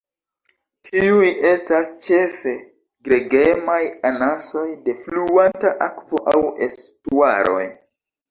Tiuj 0.87 1.27
estas 1.49 1.89
ĉefe 2.05 2.53
gregemaj 3.09 3.77
anasoj 4.11 4.65
de 4.87 4.97
fluanta 5.03 5.75
akvo 5.91 6.23
aŭ 6.33 6.41
estuaroj. 6.69 7.63